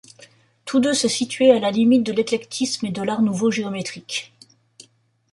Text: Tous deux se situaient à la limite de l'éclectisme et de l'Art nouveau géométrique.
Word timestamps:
Tous 0.65 0.79
deux 0.79 0.95
se 0.95 1.07
situaient 1.07 1.51
à 1.51 1.59
la 1.59 1.69
limite 1.69 2.01
de 2.03 2.11
l'éclectisme 2.11 2.87
et 2.87 2.91
de 2.91 3.03
l'Art 3.03 3.21
nouveau 3.21 3.51
géométrique. 3.51 4.33